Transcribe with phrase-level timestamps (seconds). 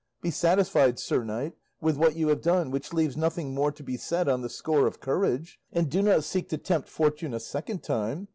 [0.23, 3.97] Be satisfied, sir knight, with what you have done, which leaves nothing more to be
[3.97, 7.83] said on the score of courage, and do not seek to tempt fortune a second
[7.83, 8.27] time.